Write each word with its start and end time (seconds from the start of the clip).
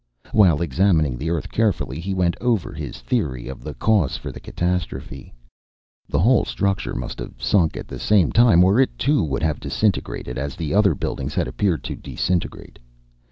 While 0.31 0.63
examining 0.63 1.15
the 1.15 1.29
earth 1.29 1.51
carefully 1.51 1.99
he 1.99 2.15
went 2.15 2.35
over 2.41 2.73
his 2.73 3.01
theory 3.01 3.47
of 3.47 3.61
the 3.63 3.75
cause 3.75 4.17
for 4.17 4.31
the 4.31 4.39
catastrophe. 4.39 5.31
The 6.09 6.17
whole 6.17 6.43
structure 6.43 6.95
must 6.95 7.19
have 7.19 7.33
sunk 7.37 7.77
at 7.77 7.87
the 7.87 7.99
same 7.99 8.31
time, 8.31 8.63
or 8.63 8.79
it, 8.79 8.97
too, 8.97 9.23
would 9.23 9.43
have 9.43 9.59
disintegrated, 9.59 10.39
as 10.39 10.55
the 10.55 10.73
other 10.73 10.95
buildings 10.95 11.35
had 11.35 11.47
appeared 11.47 11.83
to 11.83 11.95
disintegrate. 11.95 12.79